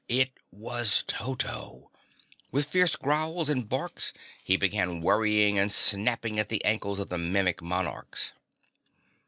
[0.09, 1.91] It was Toto!
[2.51, 7.19] With fierce growls and barks he began worrying and snapping at the ankles of the
[7.19, 8.33] Mimic Monarchs.